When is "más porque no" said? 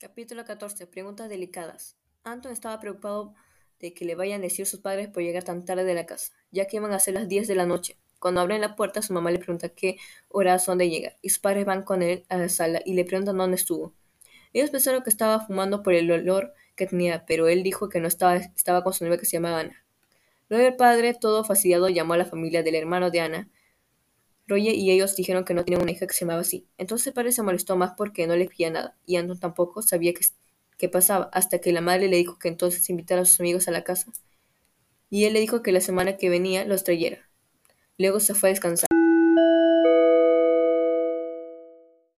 27.76-28.34